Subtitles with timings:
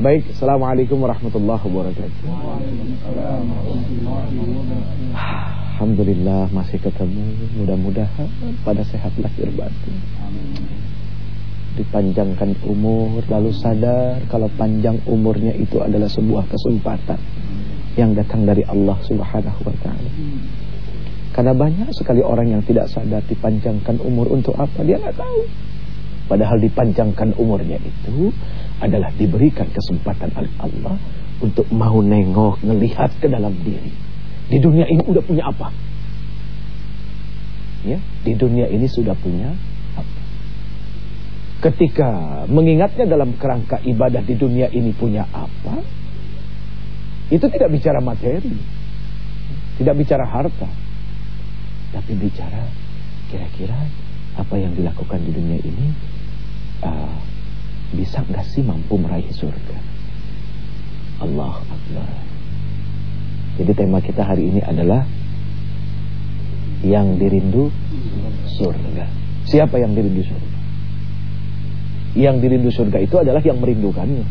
[0.00, 2.24] Baik, Assalamualaikum warahmatullahi wabarakatuh.
[5.76, 7.36] Alhamdulillah masih ketemu.
[7.60, 8.24] Mudah-mudahan
[8.64, 10.00] pada sehat lahir batin
[11.76, 17.20] Dipanjangkan umur Lalu sadar kalau panjang umurnya itu adalah sebuah kesempatan
[17.92, 20.10] Yang datang dari Allah subhanahu wa ta'ala.
[21.36, 25.44] Karena banyak sekali orang yang tidak sadar Dipanjangkan umur untuk apa Dia nggak tahu
[26.30, 28.30] Padahal dipanjangkan umurnya itu
[28.78, 30.94] adalah diberikan kesempatan oleh Allah
[31.42, 33.90] untuk mau nengok, ngelihat ke dalam diri.
[34.46, 35.74] Di dunia ini udah punya apa?
[37.82, 39.50] Ya, di dunia ini sudah punya
[39.98, 40.20] apa?
[41.66, 42.10] Ketika
[42.46, 45.82] mengingatnya dalam kerangka ibadah di dunia ini punya apa?
[47.26, 48.54] Itu tidak bicara materi.
[49.82, 50.70] Tidak bicara harta.
[51.90, 52.70] Tapi bicara
[53.34, 53.82] kira-kira
[54.38, 55.86] apa yang dilakukan di dunia ini
[56.84, 57.14] uh,
[57.94, 59.78] bisa nggak sih mampu meraih surga?
[61.20, 62.10] Allah Akbar.
[63.60, 65.04] Jadi tema kita hari ini adalah
[66.80, 67.68] yang dirindu
[68.56, 69.04] surga.
[69.44, 70.58] Siapa yang dirindu surga?
[72.16, 74.26] Yang dirindu surga itu adalah yang merindukannya.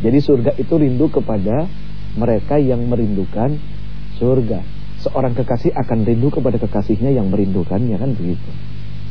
[0.00, 1.68] Jadi surga itu rindu kepada
[2.16, 3.60] mereka yang merindukan
[4.18, 4.60] surga.
[5.00, 8.50] Seorang kekasih akan rindu kepada kekasihnya yang merindukannya kan begitu.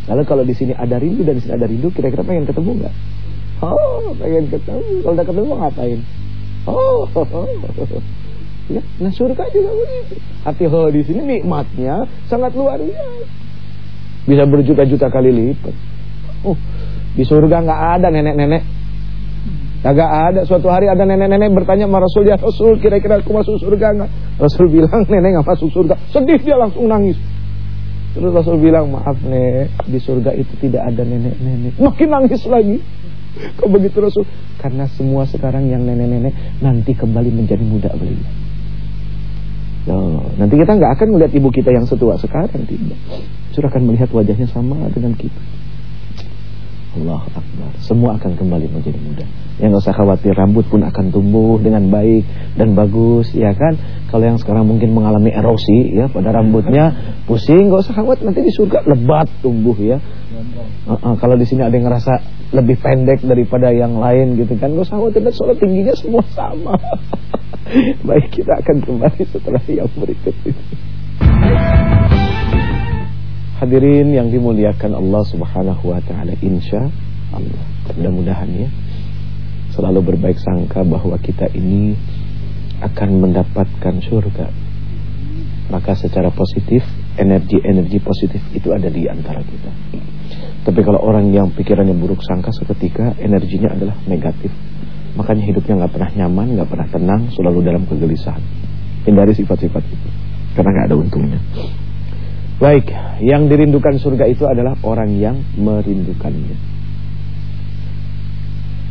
[0.10, 2.96] Lalu kalau di sini ada rindu dan di sini ada rindu, kira-kira pengen ketemu nggak?
[3.62, 5.06] Oh, pengen ketemu.
[5.06, 6.00] Kalau udah ketemu ngapain?
[6.66, 7.46] Oh, oh.
[8.70, 10.22] Ya, nah surga juga begitu.
[10.46, 13.26] Hati ho di sini nikmatnya sangat luar biasa.
[14.30, 15.74] Bisa berjuta-juta kali lipat.
[16.46, 16.54] Oh,
[17.18, 18.62] di surga nggak ada nenek-nenek.
[19.82, 20.42] Kagak ada.
[20.46, 24.70] Suatu hari ada nenek-nenek bertanya sama Rasul, "Ya Rasul, kira-kira aku masuk surga nggak?" Rasul
[24.70, 27.18] bilang, "Nenek nggak masuk surga." Sedih dia langsung nangis.
[28.10, 32.82] Terus Rasul bilang, "Maaf, Nek, di surga itu tidak ada nenek-nenek." Makin nangis lagi.
[33.62, 34.26] Kok begitu Rasul?
[34.58, 38.50] Karena semua sekarang yang nenek-nenek nanti kembali menjadi muda beliau.
[39.88, 43.00] Loh, nanti kita nggak akan melihat ibu kita yang setua sekarang tidak.
[43.56, 45.59] Sudah akan melihat wajahnya sama dengan kita.
[47.00, 47.72] Allah Akbar.
[47.80, 49.26] Semua akan kembali menjadi muda.
[49.60, 52.28] Yang nggak usah khawatir, rambut pun akan tumbuh dengan baik
[52.60, 53.80] dan bagus, ya kan?
[54.12, 58.24] Kalau yang sekarang mungkin mengalami erosi ya pada rambutnya, pusing, nggak usah khawatir.
[58.28, 59.98] Nanti di surga lebat tumbuh ya.
[60.84, 62.14] Uh, uh, kalau di sini ada yang ngerasa
[62.52, 65.22] lebih pendek daripada yang lain gitu kan, nggak usah khawatir.
[65.24, 66.76] Dan soal tingginya semua sama.
[68.08, 70.64] baik, kita akan kembali setelah yang berikut ini.
[73.60, 76.80] Hadirin yang dimuliakan Allah Subhanahu wa taala insya
[77.36, 77.64] Allah.
[77.92, 78.72] Mudah-mudahan ya
[79.76, 81.92] selalu berbaik sangka bahwa kita ini
[82.80, 84.48] akan mendapatkan surga.
[85.76, 86.88] Maka secara positif
[87.20, 89.72] energi-energi positif itu ada di antara kita.
[90.64, 94.56] Tapi kalau orang yang pikirannya buruk sangka seketika energinya adalah negatif.
[95.20, 98.40] Makanya hidupnya nggak pernah nyaman, nggak pernah tenang, selalu dalam kegelisahan.
[99.04, 100.08] Hindari sifat-sifat itu
[100.56, 101.40] karena nggak ada untungnya.
[102.60, 102.92] Baik,
[103.24, 106.60] yang dirindukan surga itu adalah orang yang merindukannya.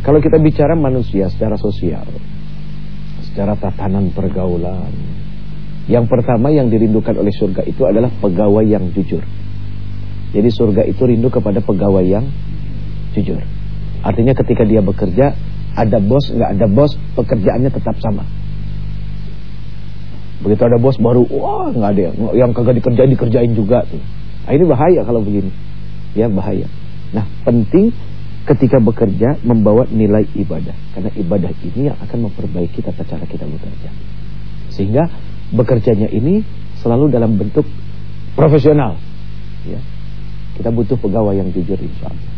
[0.01, 2.09] Kalau kita bicara manusia secara sosial,
[3.29, 4.89] secara tatanan pergaulan,
[5.85, 9.21] yang pertama yang dirindukan oleh surga itu adalah pegawai yang jujur.
[10.33, 12.25] Jadi surga itu rindu kepada pegawai yang
[13.13, 13.45] jujur.
[14.01, 15.37] Artinya ketika dia bekerja,
[15.77, 18.25] ada bos, nggak ada bos, pekerjaannya tetap sama.
[20.39, 22.17] Begitu ada bos baru, wah nggak ada yang,
[22.47, 23.99] yang kagak dikerjain dikerjain juga tuh.
[24.47, 25.51] Nah, ini bahaya kalau begini,
[26.15, 26.71] ya bahaya.
[27.11, 27.91] Nah penting
[28.47, 33.91] ketika bekerja membawa nilai ibadah, karena ibadah ini yang akan memperbaiki tata cara kita bekerja.
[34.73, 35.11] Sehingga
[35.53, 36.47] bekerjanya ini
[36.79, 37.67] selalu dalam bentuk
[38.39, 38.95] profesional.
[39.67, 39.83] Ya.
[40.55, 42.35] Kita butuh pegawai yang jujur insya Allah.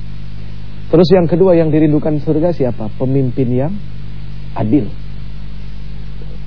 [0.91, 2.91] Terus yang kedua yang dirindukan surga siapa?
[2.99, 3.73] Pemimpin yang
[4.59, 4.91] adil.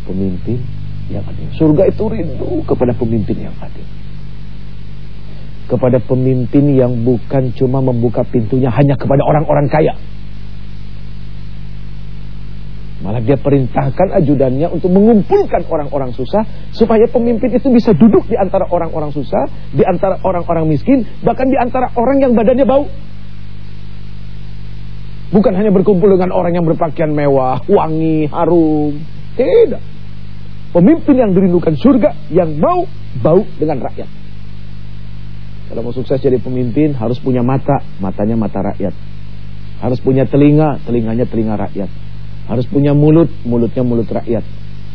[0.03, 0.83] Pemimpin
[1.13, 1.47] yang adil.
[1.53, 3.85] Surga itu rindu kepada pemimpin yang adil.
[5.69, 9.94] Kepada pemimpin yang bukan cuma membuka pintunya hanya kepada orang-orang kaya.
[13.03, 18.64] Malah dia perintahkan ajudannya untuk mengumpulkan orang-orang susah supaya pemimpin itu bisa duduk di antara
[18.72, 19.43] orang-orang susah,
[19.76, 22.88] di antara orang-orang miskin, bahkan di antara orang yang badannya bau.
[25.35, 28.96] Bukan hanya berkumpul dengan orang yang berpakaian mewah, wangi, harum.
[29.35, 29.92] Tidak.
[30.73, 32.90] Pemimpin yang dirindukan surga yang mau
[33.22, 34.09] bau dengan rakyat.
[35.70, 38.93] Kalau mau sukses jadi pemimpin harus punya mata, matanya mata rakyat.
[39.85, 41.90] Harus punya telinga, telinganya telinga rakyat.
[42.49, 44.41] Harus punya mulut, mulutnya mulut rakyat.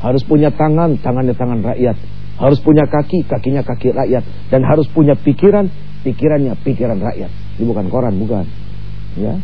[0.03, 1.97] Harus punya tangan, tangannya tangan rakyat.
[2.39, 4.23] Harus punya kaki, kakinya kaki rakyat.
[4.51, 5.71] Dan harus punya pikiran,
[6.03, 7.31] pikirannya pikiran rakyat.
[7.59, 8.47] Ini bukan koran, bukan.
[9.19, 9.35] Ya.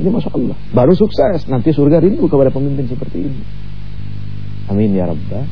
[0.00, 0.56] Ini Masya Allah.
[0.72, 1.44] Baru sukses.
[1.48, 3.40] Nanti surga rindu kepada pemimpin seperti ini.
[4.70, 5.44] Amin ya Rabbah.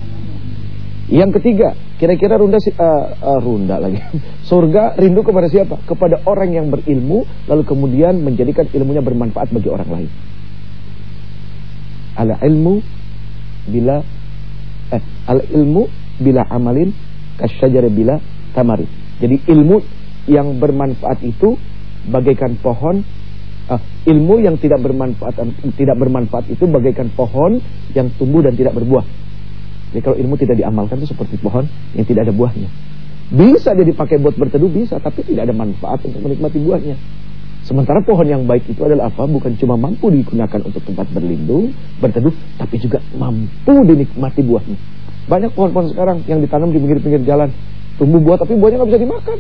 [1.10, 2.78] Yang ketiga, kira-kira runda uh,
[3.18, 3.98] uh, runda lagi.
[4.50, 5.82] Surga rindu kepada siapa?
[5.82, 10.10] Kepada orang yang berilmu lalu kemudian menjadikan ilmunya bermanfaat bagi orang lain.
[12.14, 12.74] Al ilmu
[13.70, 14.02] bila
[14.94, 15.82] eh al ilmu
[16.22, 16.94] bila amalin
[17.42, 18.22] kasyajar bila
[18.54, 18.86] tamari.
[19.18, 19.82] Jadi ilmu
[20.30, 21.58] yang bermanfaat itu
[22.06, 23.02] bagaikan pohon
[23.70, 23.80] uh,
[24.10, 25.38] ilmu yang tidak bermanfaat
[25.78, 27.62] tidak bermanfaat itu bagaikan pohon
[27.94, 29.06] yang tumbuh dan tidak berbuah.
[29.90, 32.70] Jadi kalau ilmu tidak diamalkan itu seperti pohon yang tidak ada buahnya.
[33.30, 36.98] Bisa jadi pakai buat berteduh bisa, tapi tidak ada manfaat untuk menikmati buahnya.
[37.62, 39.30] Sementara pohon yang baik itu adalah apa?
[39.30, 41.70] Bukan cuma mampu digunakan untuk tempat berlindung,
[42.02, 44.78] berteduh, tapi juga mampu dinikmati buahnya.
[45.30, 47.54] Banyak pohon-pohon sekarang yang ditanam di pinggir-pinggir jalan,
[47.98, 49.38] tumbuh buah tapi buahnya nggak bisa dimakan.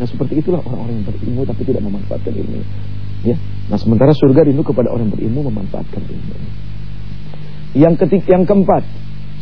[0.00, 2.64] Nah seperti itulah orang-orang yang berilmu tapi tidak memanfaatkan ilmu.
[3.20, 3.36] Ya.
[3.68, 6.34] Nah sementara surga rindu kepada orang yang berilmu memanfaatkan ilmu.
[7.76, 8.82] Yang ketiga, yang keempat,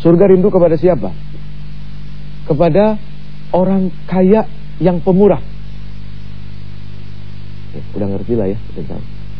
[0.02, 1.14] surga rindu kepada siapa?
[2.50, 2.98] Kepada
[3.54, 4.50] orang kaya
[4.82, 5.40] yang pemurah.
[7.72, 8.58] Ya, udah ngerti lah ya,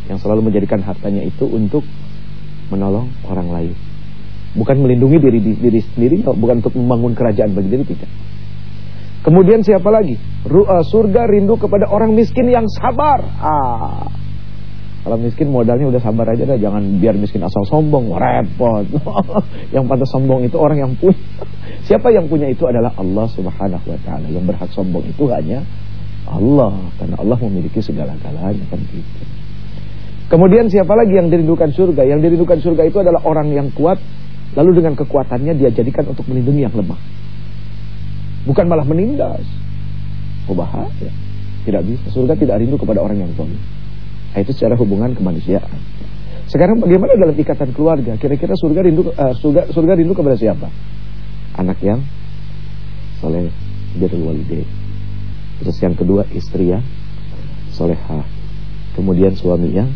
[0.07, 1.83] Yang selalu menjadikan hartanya itu untuk
[2.71, 3.73] menolong orang lain.
[4.55, 8.09] Bukan melindungi diri diri sendiri, bukan untuk membangun kerajaan bagi diri tidak.
[9.29, 10.17] Kemudian siapa lagi?
[10.17, 13.21] Eh, surga rindu kepada orang miskin yang sabar.
[13.37, 14.09] Ah.
[15.05, 18.89] Kalau miskin modalnya udah sabar aja dah, jangan biar miskin asal sombong, repot.
[19.75, 21.21] yang pantas sombong itu orang yang punya.
[21.87, 24.25] Siapa yang punya itu adalah Allah Subhanahu wa taala.
[24.33, 25.61] Yang berhak sombong itu hanya
[26.25, 29.21] Allah, karena Allah memiliki segala-galanya kan gitu.
[30.29, 32.01] Kemudian siapa lagi yang dirindukan surga?
[32.05, 34.01] Yang dirindukan surga itu adalah orang yang kuat
[34.57, 36.97] lalu dengan kekuatannya dia jadikan untuk melindungi yang lemah.
[38.47, 39.43] Bukan malah menindas.
[40.47, 41.11] Oh bahaya.
[41.67, 42.05] Tidak bisa.
[42.13, 43.59] Surga tidak rindu kepada orang yang zalim.
[44.29, 45.79] Nah, itu secara hubungan kemanusiaan.
[46.49, 48.17] Sekarang bagaimana dalam ikatan keluarga?
[48.17, 50.65] Kira-kira surga rindu uh, surga surga rindu kepada siapa?
[51.59, 52.01] Anak yang
[53.21, 53.53] soleh,
[53.99, 54.65] birrul walidain.
[55.61, 56.81] Terus yang kedua istri yang
[57.75, 58.25] solehah.
[58.97, 59.91] Kemudian suami yang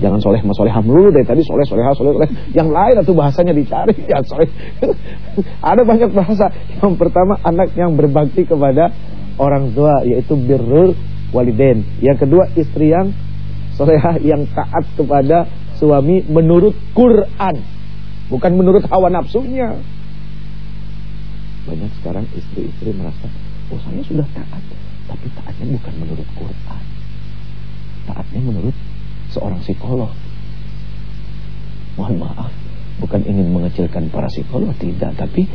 [0.00, 2.30] jangan soleh mas soleh melulu dari tadi soleh soleh soleh soleh.
[2.56, 4.48] Yang lain atau bahasanya dicari ya soleh.
[5.60, 6.48] Ada banyak bahasa.
[6.80, 8.94] Yang pertama anak yang berbakti kepada
[9.36, 10.96] orang tua yaitu birrul
[11.34, 11.84] walidain.
[12.00, 13.10] Yang kedua istri yang
[13.74, 15.48] solehah yang taat kepada
[15.80, 17.56] suami menurut Quran,
[18.28, 19.80] bukan menurut hawa nafsunya.
[21.66, 23.26] Banyak sekarang istri-istri merasa,
[23.70, 24.62] oh saya sudah taat,
[25.06, 26.84] tapi taatnya bukan menurut Quran,
[28.06, 28.76] taatnya menurut
[29.32, 30.12] seorang psikolog.
[31.96, 32.52] Mohon maaf,
[33.00, 35.48] bukan ingin mengecilkan para psikolog tidak, tapi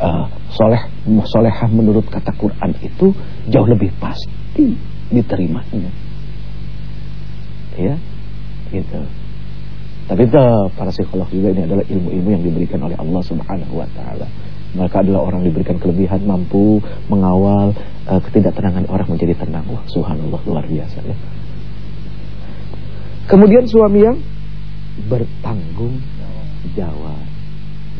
[0.00, 0.82] uh, soleh
[1.28, 3.12] solehah menurut kata Quran itu
[3.48, 4.76] jauh lebih pasti
[5.12, 5.92] diterimanya
[7.76, 7.96] ya
[8.72, 9.00] gitu
[10.10, 10.44] tapi itu
[10.76, 14.26] para psikolog juga ini adalah ilmu-ilmu yang diberikan oleh Allah Subhanahu wa taala.
[14.74, 17.70] Mereka adalah orang diberikan kelebihan mampu mengawal
[18.10, 19.62] uh, ketidaktenangan orang menjadi tenang.
[19.70, 21.16] Wah, subhanallah luar biasa ya.
[23.30, 24.18] Kemudian suami yang
[25.08, 26.02] bertanggung
[26.74, 27.22] jawab.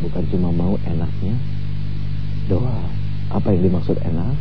[0.03, 1.37] Bukan cuma mau enaknya
[2.51, 2.83] doa.
[3.33, 4.35] Apa yang dimaksud enak?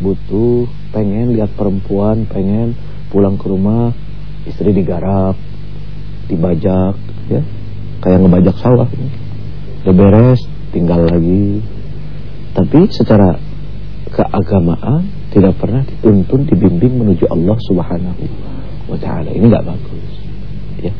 [0.00, 0.64] Butuh,
[0.96, 2.72] pengen lihat perempuan, pengen
[3.12, 3.92] pulang ke rumah
[4.48, 5.36] istri digarap
[6.30, 6.94] dibajak
[7.28, 7.42] ya
[8.00, 8.88] kayak ngebajak sawah
[9.84, 11.60] udah beres tinggal lagi
[12.54, 13.36] tapi secara
[14.14, 18.59] keagamaan tidak pernah dituntun dibimbing menuju Allah Subhanahu wa
[18.98, 20.10] taala ini nggak bagus.
[20.80, 20.92] Ya.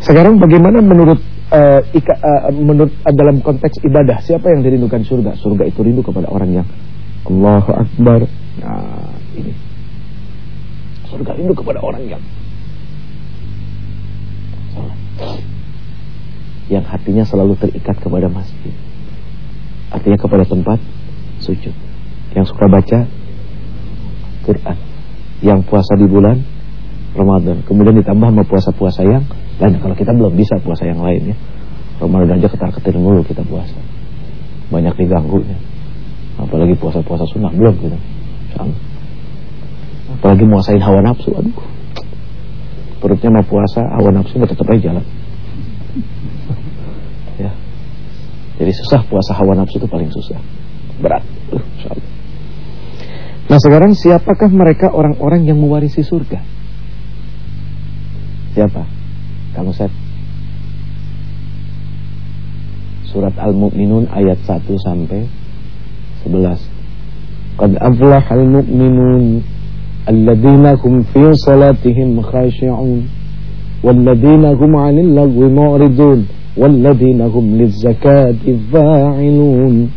[0.00, 1.20] Sekarang bagaimana menurut
[1.52, 4.22] uh, ika, uh, menurut uh, dalam konteks ibadah?
[4.24, 5.36] Siapa yang dirindukan surga?
[5.36, 6.66] Surga itu rindu kepada orang yang
[7.28, 8.20] Allahu Akbar.
[8.64, 9.52] Nah ini.
[11.10, 12.22] Surga rindu kepada orang yang
[16.70, 18.72] yang hatinya selalu terikat kepada masjid.
[19.90, 20.78] Artinya kepada tempat
[21.42, 21.74] sujud.
[22.30, 23.10] Yang suka baca
[24.46, 24.89] Quran
[25.40, 26.40] yang puasa di bulan
[27.16, 27.64] Ramadan.
[27.64, 29.24] Kemudian ditambah sama puasa-puasa yang
[29.58, 29.74] lain.
[29.80, 31.36] Kalau kita belum bisa puasa yang lain ya.
[32.00, 33.76] Ramadan aja ketar-ketir mulu kita puasa.
[34.72, 35.58] Banyak diganggu ya
[36.40, 37.98] apalagi puasa-puasa sunnah belum gitu
[40.10, 41.54] apalagi muasain hawa nafsu aduh.
[43.00, 45.04] Perutnya mau puasa hawa nafsu tetap aja jalan.
[47.40, 47.48] Ya.
[48.60, 50.36] Jadi susah puasa hawa nafsu itu paling susah.
[51.00, 51.24] Berat
[53.60, 56.40] Nah, sekarang siapakah mereka orang-orang yang mewarisi surga?
[58.56, 58.88] Siapa?
[59.52, 59.92] Kamu set.
[63.12, 65.28] Surat Al-Mu'minun ayat 1 sampai
[66.24, 66.56] 11.
[67.60, 69.44] Qad aflahal mu'minun
[70.08, 73.12] Alladina hum fi salatihim khashi'un
[73.84, 76.24] Walladina hum 'anil lagwi mu'ridun
[76.56, 79.92] walladzina hum lizzakati fa'ilun.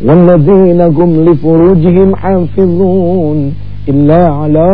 [0.00, 3.52] والذين هم لفروجهم حافظون
[3.88, 4.68] إلا على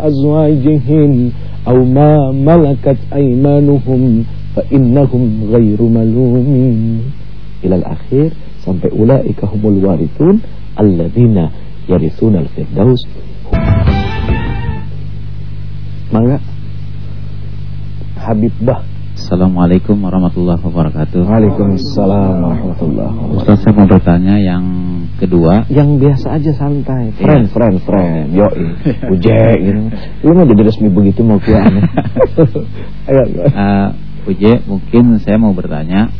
[0.00, 1.30] أزواجهم
[1.68, 4.24] أو ما ملكت أيمانهم
[4.56, 7.00] فإنهم غير ملومين.
[7.64, 8.30] إلى الأخير
[8.62, 10.38] sampai ulaika humul warithun
[10.78, 11.50] alladzina
[11.90, 13.02] yarithuna al-firdaus
[16.14, 16.38] Mangga
[18.22, 18.91] Habib Bah
[19.32, 21.24] Assalamualaikum warahmatullahi wabarakatuh.
[21.24, 23.40] Waalaikumsalam warahmatullahi wabarakatuh.
[23.40, 24.64] Ustaz saya mau bertanya yang
[25.16, 25.64] kedua.
[25.72, 27.16] Yang biasa aja santai.
[27.16, 27.54] Friend, yeah.
[27.56, 28.28] friend, friend.
[28.28, 28.64] Yoi.
[29.08, 29.80] Uje gitu.
[30.28, 31.64] Lu mau jadi resmi begitu mau kira
[33.08, 33.22] Ayo.
[33.48, 33.88] Uh,
[34.28, 36.12] Uje mungkin saya mau bertanya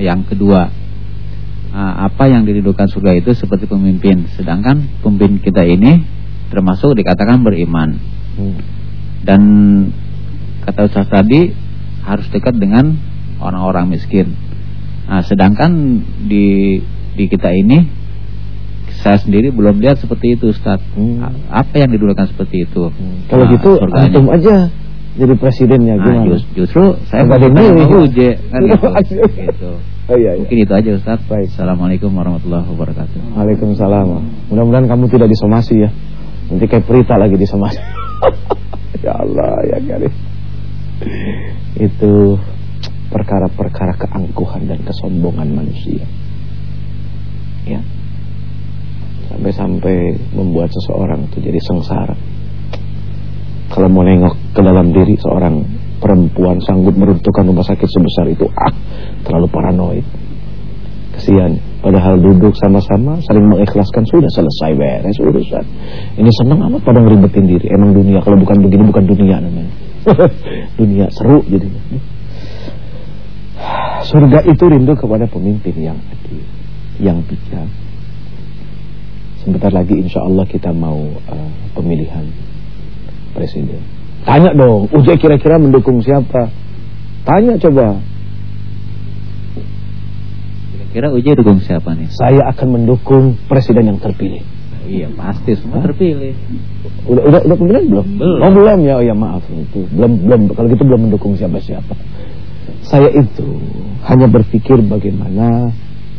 [0.00, 0.72] Yang kedua.
[1.76, 4.32] Uh, Apa yang dirindukan surga itu seperti pemimpin?
[4.32, 6.08] Sedangkan pemimpin kita ini
[6.48, 8.00] Termasuk dikatakan beriman.
[8.40, 8.56] Hmm.
[9.28, 9.42] Dan
[10.64, 11.69] Kata Ustaz tadi
[12.04, 12.96] harus dekat dengan
[13.40, 14.32] orang-orang miskin.
[15.10, 16.78] Nah, sedangkan di
[17.16, 17.88] di kita ini
[19.00, 20.78] saya sendiri belum lihat seperti itu Ustaz.
[20.94, 21.24] Hmm.
[21.48, 22.92] Apa yang didulukan seperti itu?
[22.92, 23.26] Hmm.
[23.26, 24.68] Kalau nah, gitu antum aja
[25.18, 26.30] jadi presidennya nah, gimana?
[26.30, 28.86] Just, justru saya mau milih Uje kan gitu.
[29.50, 29.70] gitu.
[30.10, 30.42] Oh, iya, iya.
[30.42, 31.18] Mungkin itu aja Ustaz.
[31.26, 31.50] Baik.
[31.54, 33.34] Assalamualaikum warahmatullahi wabarakatuh.
[33.34, 34.06] Waalaikumsalam.
[34.50, 35.90] Mudah-mudahan kamu tidak disomasi ya.
[36.50, 37.78] Nanti kayak Prita lagi disomasi.
[39.06, 40.29] ya Allah ya garis
[41.86, 42.36] itu
[43.10, 46.06] perkara-perkara keangkuhan dan kesombongan manusia.
[47.66, 47.82] Ya.
[49.30, 52.16] Sampai-sampai membuat seseorang itu jadi sengsara.
[53.70, 55.62] Kalau mau nengok ke dalam diri seorang
[56.02, 58.74] perempuan sanggup meruntuhkan rumah sakit sebesar itu, ah,
[59.22, 60.06] terlalu paranoid.
[61.14, 61.58] Kesian.
[61.80, 65.64] Padahal duduk sama-sama saling mengikhlaskan sudah selesai beres urusan.
[66.18, 67.66] Ini senang amat pada ngeribetin diri.
[67.72, 69.89] Emang dunia kalau bukan begini bukan dunia namanya.
[70.80, 71.80] dunia seru jadinya.
[74.08, 76.40] Surga itu rindu kepada pemimpin yang adil
[77.00, 77.68] yang bijak.
[79.40, 82.28] Sebentar lagi insya Allah kita mau uh, pemilihan
[83.32, 83.80] presiden.
[84.20, 86.52] Tanya dong Ujai kira-kira mendukung siapa?
[87.24, 88.04] Tanya coba.
[90.76, 92.12] Kira-kira Ujai dukung siapa nih?
[92.12, 94.44] Saya akan mendukung presiden yang terpilih
[94.88, 95.84] Iya pasti semua Hah?
[95.90, 96.32] terpilih.
[97.04, 98.06] Udah udah udah pemilihan belum?
[98.16, 98.38] Belum.
[98.40, 98.94] Oh belum ya.
[98.96, 99.80] Oh ya maaf itu.
[99.92, 101.94] Belum belum kalau gitu belum mendukung siapa-siapa.
[102.80, 103.48] Saya itu
[104.08, 105.68] hanya berpikir bagaimana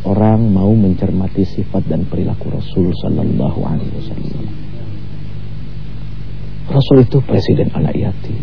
[0.06, 4.46] orang mau mencermati sifat dan perilaku Rasul sallallahu alaihi wasallam.
[6.70, 8.38] Rasul itu presiden anak yatim.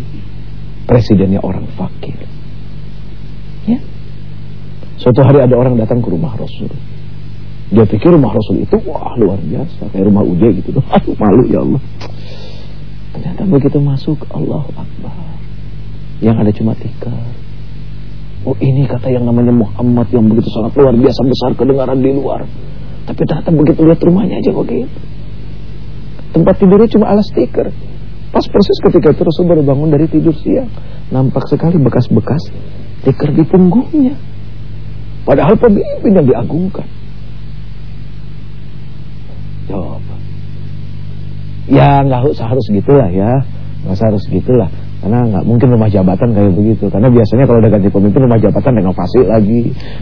[0.83, 2.17] Presidennya orang fakir.
[3.69, 3.79] Ya.
[4.99, 6.69] Suatu hari ada orang datang ke rumah Rasul.
[7.69, 10.81] Dia pikir rumah Rasul itu wah luar biasa kayak rumah Uje gitu.
[10.95, 11.81] Aduh malu ya Allah.
[13.13, 15.37] Ternyata begitu masuk Allah Akbar.
[16.19, 17.23] Yang ada cuma tikar.
[18.47, 22.41] Oh ini kata yang namanya Muhammad yang begitu sangat luar biasa besar kedengaran di luar.
[23.05, 24.97] Tapi ternyata begitu lihat rumahnya aja begitu.
[26.33, 27.69] Tempat tidurnya cuma alas tikar.
[28.29, 30.69] Pas persis ketika itu Rasul baru bangun dari tidur siang.
[31.09, 32.53] Nampak sekali bekas-bekas
[33.05, 34.13] tikar di punggungnya.
[35.25, 36.87] Padahal pemimpin yang diagungkan.
[39.69, 40.01] Jawab.
[41.69, 43.45] Ya nggak harus gitulah ya,
[43.85, 44.69] nggak harus gitulah.
[44.99, 46.91] Karena nggak mungkin rumah jabatan kayak begitu.
[46.91, 49.61] Karena biasanya kalau udah ganti pemimpin rumah jabatan renovasi lagi,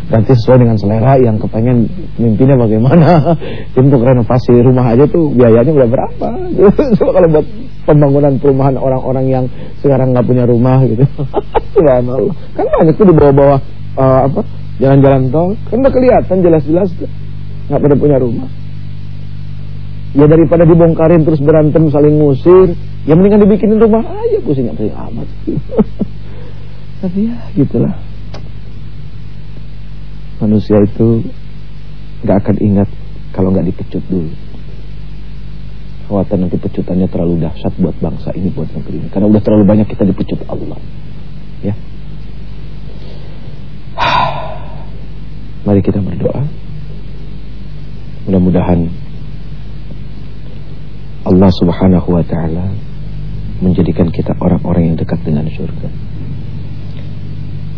[0.09, 1.85] ganti sesuai dengan selera yang kepengen
[2.17, 3.37] mimpinnya bagaimana.
[3.81, 6.27] Untuk renovasi rumah aja tuh biayanya udah berapa?
[6.97, 7.45] Coba kalau buat
[7.85, 9.45] pembangunan perumahan orang-orang yang
[9.85, 11.05] sekarang nggak punya rumah gitu.
[11.77, 12.35] Subhanallah.
[12.57, 13.59] Kan banyak tuh di bawah-bawah
[14.01, 14.41] uh, apa
[14.81, 16.89] jalan-jalan tol, kan udah kelihatan jelas-jelas
[17.69, 18.49] nggak pada punya rumah.
[20.15, 22.71] Ya daripada dibongkarin terus berantem saling ngusir,
[23.03, 25.27] ya mendingan dibikinin rumah aja pusing pusing amat.
[27.03, 27.95] Tapi ya gitulah.
[30.39, 31.27] Manusia itu
[32.23, 32.89] nggak akan ingat
[33.35, 34.31] kalau nggak dipecut dulu.
[36.07, 39.07] Khawatir nanti pecutannya terlalu dahsyat buat bangsa ini, buat negeri ini.
[39.11, 40.79] Karena udah terlalu banyak kita dipecut Allah.
[41.59, 41.75] Ya.
[45.67, 46.47] Mari kita berdoa.
[48.23, 48.87] Mudah-mudahan
[51.27, 52.71] Allah subhanahu wa ta'ala
[53.59, 55.89] menjadikan kita orang-orang yang dekat dengan surga.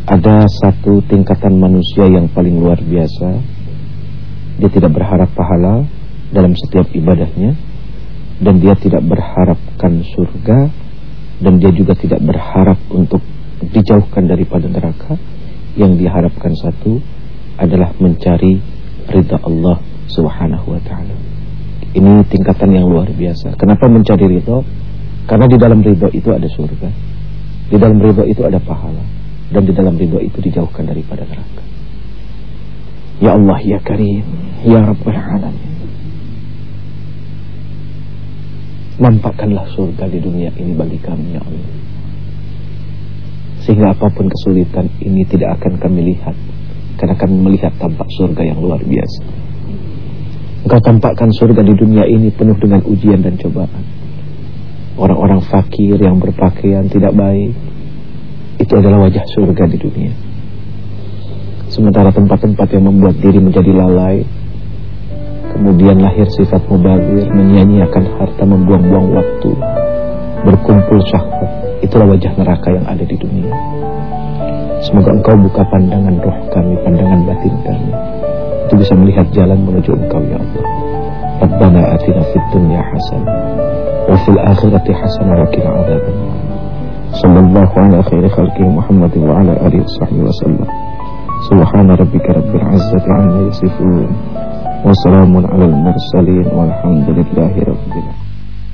[0.10, 3.42] Ada satu tingkatan manusia yang paling luar biasa.
[4.62, 5.86] Dia tidak berharap pahala
[6.30, 7.58] dalam setiap ibadahnya.
[8.38, 10.70] Dan dia tidak berharapkan surga.
[11.42, 13.26] Dan dia juga tidak berharap untuk
[13.66, 15.18] dijauhkan daripada neraka.
[15.74, 17.02] Yang diharapkan satu
[17.58, 18.62] adalah mencari
[19.10, 19.78] ridha Allah
[20.10, 21.29] subhanahu wa ta'ala.
[21.90, 23.58] Ini tingkatan yang luar biasa.
[23.58, 24.62] Kenapa mencari ridho?
[25.26, 26.90] Karena di dalam ridho itu ada surga.
[27.70, 29.02] Di dalam ridho itu ada pahala.
[29.50, 31.66] Dan di dalam ridho itu dijauhkan daripada neraka.
[33.20, 34.22] Ya Allah, Ya Karim,
[34.62, 35.70] Ya Rabbul Alamin.
[39.00, 41.74] Nampakkanlah surga di dunia ini bagi kami, Ya Allah.
[43.66, 46.38] Sehingga apa pun kesulitan ini tidak akan kami lihat.
[47.02, 49.39] Karena kami melihat tampak surga yang luar biasa.
[50.60, 53.84] Engkau tampakkan surga di dunia ini penuh dengan ujian dan cobaan.
[55.00, 57.56] Orang-orang fakir yang berpakaian tidak baik,
[58.60, 60.12] itu adalah wajah surga di dunia.
[61.72, 64.28] Sementara tempat-tempat yang membuat diri menjadi lalai,
[65.56, 69.52] kemudian lahir sifat mubazir, menyia-nyiakan harta, membuang-buang waktu,
[70.44, 73.48] berkumpul syahwat, itulah wajah neraka yang ada di dunia.
[74.84, 78.09] Semoga engkau buka pandangan roh kami, pandangan batin kami
[78.70, 80.66] itu bisa melihat jalan menuju engkau ya Allah
[81.42, 83.34] Rabbana atina fid dunya hasanah
[84.06, 86.18] wa fil akhirati hasanah wa qina adzaban
[87.18, 90.70] sallallahu ala khairi khalqihi Muhammad wa ala alihi washabbihi wasallam
[91.50, 94.06] subhana rabbika rabbil izzati amma yasifun
[94.86, 98.19] wa salamun alal mursalin walhamdulillahi rabbil alamin